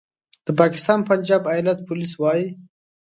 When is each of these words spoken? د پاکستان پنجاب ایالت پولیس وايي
د 0.45 0.47
پاکستان 0.59 0.99
پنجاب 1.09 1.43
ایالت 1.55 1.77
پولیس 1.87 2.11
وايي 2.21 2.47